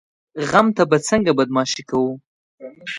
غم 0.49 0.67
ته 0.77 0.83
به 0.89 0.97
څنګه 1.07 1.31
بدماشي 1.39 1.83
کوو؟ 1.89 2.11